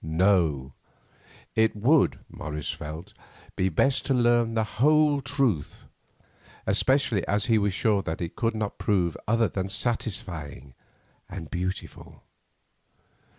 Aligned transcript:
No; 0.00 0.72
it 1.54 1.76
would, 1.76 2.18
Morris 2.30 2.70
felt, 2.70 3.12
be 3.56 3.68
best 3.68 4.06
to 4.06 4.14
learn 4.14 4.54
the 4.54 4.64
whole 4.80 5.20
truth, 5.20 5.84
especially 6.66 7.28
as 7.28 7.44
he 7.44 7.58
was 7.58 7.74
sure 7.74 8.00
that 8.00 8.22
it 8.22 8.34
could 8.34 8.54
not 8.54 8.78
prove 8.78 9.18
other 9.28 9.48
than 9.48 9.68
satisfying 9.68 10.72
and 11.28 11.50
beautiful. 11.50 12.22